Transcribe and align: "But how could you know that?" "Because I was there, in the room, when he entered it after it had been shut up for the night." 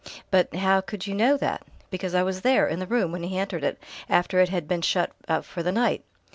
"But 0.31 0.55
how 0.55 0.81
could 0.81 1.05
you 1.05 1.13
know 1.13 1.37
that?" 1.37 1.61
"Because 1.91 2.15
I 2.15 2.23
was 2.23 2.41
there, 2.41 2.65
in 2.67 2.79
the 2.79 2.87
room, 2.87 3.11
when 3.11 3.21
he 3.21 3.37
entered 3.37 3.63
it 3.63 3.77
after 4.09 4.39
it 4.39 4.49
had 4.49 4.67
been 4.67 4.81
shut 4.81 5.11
up 5.29 5.45
for 5.45 5.61
the 5.61 5.71
night." 5.71 6.03